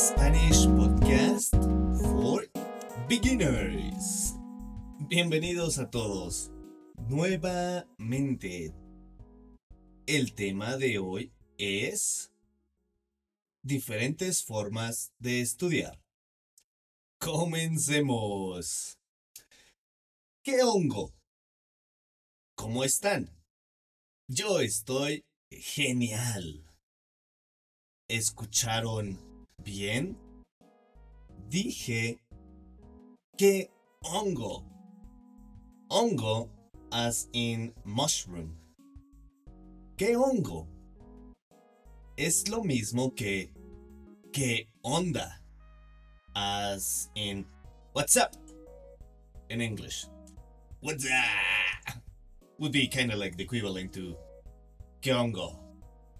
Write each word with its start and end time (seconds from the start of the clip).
Spanish 0.00 0.64
Podcast 0.66 1.54
for 2.00 2.46
Beginners. 3.06 4.34
Bienvenidos 4.98 5.78
a 5.78 5.90
todos. 5.90 6.50
Nuevamente, 7.06 8.72
el 10.06 10.34
tema 10.34 10.78
de 10.78 10.98
hoy 10.98 11.34
es 11.58 12.32
diferentes 13.62 14.42
formas 14.42 15.12
de 15.18 15.42
estudiar. 15.42 16.00
Comencemos. 17.18 18.98
¿Qué 20.42 20.62
hongo? 20.62 21.12
¿Cómo 22.56 22.84
están? 22.84 23.36
Yo 24.28 24.60
estoy 24.60 25.26
genial. 25.50 26.64
¿Escucharon 28.08 29.29
bien? 29.64 30.16
Dije 31.48 32.18
que 33.36 33.70
hongo. 34.02 34.64
Hongo 35.88 36.48
as 36.92 37.28
in 37.32 37.72
mushroom. 37.84 38.56
¿Qué 39.96 40.16
hongo? 40.16 40.66
Es 42.16 42.48
lo 42.48 42.62
mismo 42.62 43.14
que 43.14 43.50
¿qué 44.32 44.68
onda? 44.82 45.40
As 46.34 47.10
in 47.14 47.46
what's 47.92 48.16
up 48.16 48.36
in 49.48 49.60
English. 49.60 50.06
What's 50.80 51.04
up? 51.04 51.96
Would 52.58 52.72
be 52.72 52.86
kind 52.86 53.12
of 53.12 53.18
like 53.18 53.36
the 53.36 53.44
equivalent 53.44 53.92
to 53.94 54.16
¿qué 55.02 55.12
hongo? 55.12 55.58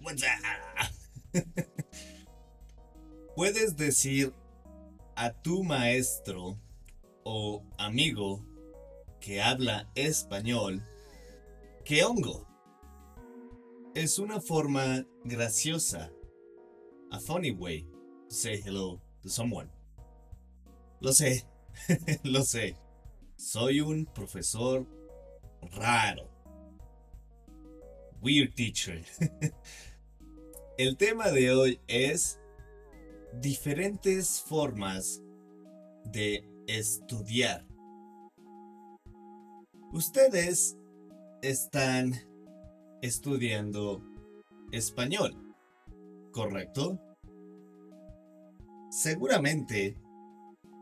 What's 0.00 0.24
up? 0.24 0.88
Puedes 3.34 3.76
decir 3.76 4.34
a 5.16 5.32
tu 5.32 5.64
maestro 5.64 6.58
o 7.24 7.62
amigo 7.78 8.44
que 9.20 9.40
habla 9.40 9.90
español 9.94 10.86
que 11.84 12.04
hongo. 12.04 12.46
Es 13.94 14.18
una 14.18 14.38
forma 14.38 15.06
graciosa, 15.24 16.12
a 17.10 17.20
funny 17.20 17.52
way 17.52 17.86
to 18.28 18.34
say 18.34 18.60
hello 18.60 19.00
to 19.22 19.30
someone. 19.30 19.70
Lo 21.00 21.12
sé, 21.12 21.46
lo 22.24 22.42
sé. 22.42 22.76
Soy 23.36 23.80
un 23.80 24.04
profesor 24.04 24.86
raro. 25.74 26.28
Weird 28.20 28.54
teacher. 28.54 29.02
El 30.78 30.96
tema 30.96 31.30
de 31.30 31.50
hoy 31.50 31.80
es 31.88 32.38
diferentes 33.40 34.40
formas 34.40 35.22
de 36.04 36.44
estudiar. 36.66 37.66
Ustedes 39.92 40.76
están 41.42 42.14
estudiando 43.02 44.02
español, 44.70 45.54
¿correcto? 46.30 46.98
Seguramente 48.90 49.96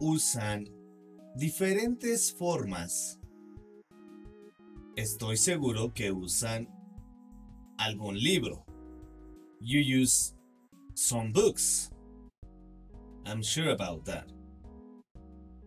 usan 0.00 0.64
diferentes 1.34 2.32
formas. 2.32 3.18
Estoy 4.96 5.36
seguro 5.36 5.94
que 5.94 6.12
usan 6.12 6.68
algún 7.78 8.18
libro. 8.18 8.64
You 9.60 10.02
use 10.02 10.34
some 10.94 11.32
books. 11.32 11.90
I'm 13.30 13.42
sure 13.42 13.70
about 13.70 14.04
that. 14.06 14.26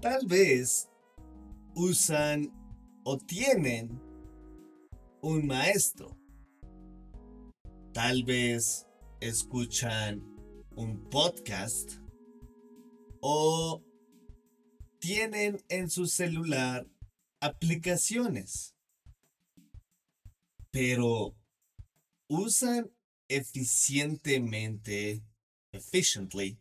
Tal 0.00 0.26
vez 0.26 0.88
usan 1.76 2.50
o 3.04 3.16
tienen 3.18 4.00
un 5.22 5.46
maestro. 5.46 6.16
Tal 7.94 8.24
vez 8.24 8.84
escuchan 9.20 10.22
un 10.74 11.08
podcast 11.08 12.00
o 13.20 13.80
tienen 14.98 15.62
en 15.68 15.88
su 15.88 16.06
celular 16.06 16.84
aplicaciones. 17.40 18.74
Pero 20.72 21.36
usan 22.28 22.90
eficientemente, 23.28 25.22
efficiently, 25.70 26.58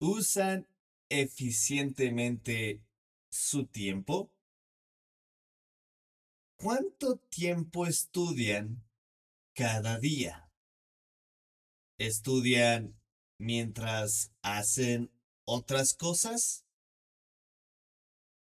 usan 0.00 0.66
eficientemente 1.10 2.82
su 3.30 3.66
tiempo. 3.66 4.32
¿Cuánto 6.56 7.16
tiempo 7.16 7.86
estudian 7.86 8.82
cada 9.54 9.98
día? 9.98 10.50
¿Estudian 11.98 12.98
mientras 13.38 14.32
hacen 14.42 15.10
otras 15.44 15.94
cosas? 15.94 16.64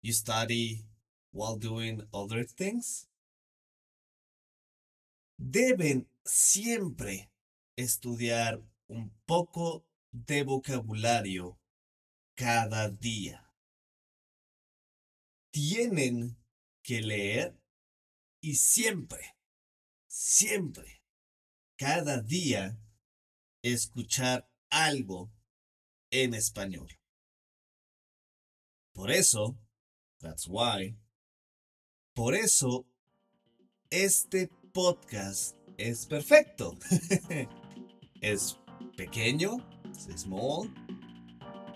You 0.03 0.13
study 0.13 0.87
while 1.33 1.59
doing 1.59 2.07
other 2.13 2.47
things? 2.47 3.09
Deben 5.37 6.09
siempre 6.25 7.31
estudiar 7.77 8.63
un 8.89 9.11
poco 9.27 9.90
de 10.13 10.43
vocabulario 10.45 11.59
cada 12.35 12.89
día. 12.91 13.53
Tienen 15.51 16.39
que 16.83 17.03
leer 17.03 17.61
y 18.41 18.55
siempre, 18.55 19.37
siempre, 20.07 21.03
cada 21.77 22.21
día, 22.21 22.79
escuchar 23.63 24.51
algo 24.71 25.33
en 26.11 26.35
español. 26.35 26.89
Por 28.93 29.11
eso, 29.11 29.59
that's 30.19 30.47
why, 30.49 30.97
por 32.15 32.35
eso, 32.35 32.87
este 33.91 34.49
podcast 34.73 35.57
es 35.79 36.07
perfecto. 36.07 36.77
es 38.21 38.59
pequeño, 38.97 39.57
es 40.09 40.23
small, 40.23 40.71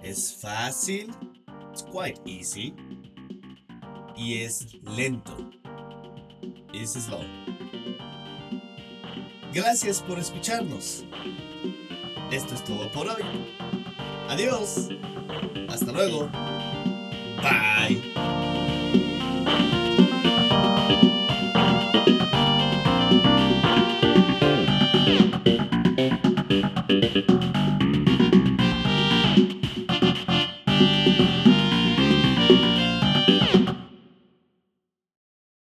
es 0.03 0.45
es 1.73 1.83
quite 1.83 2.21
easy, 2.27 2.75
y 4.17 4.43
es 4.43 4.75
lento. 4.97 5.51
Es 6.73 6.93
slow. 6.93 7.23
Gracias 9.53 10.03
por 10.03 10.19
escucharnos. 10.19 11.05
Esto 12.31 12.55
es 12.55 12.65
todo 12.65 12.91
por 12.91 13.09
hoy. 13.09 13.23
Adiós. 14.29 14.89
Hasta 15.69 15.93
luego. 15.93 16.29
Bye. 17.43 18.44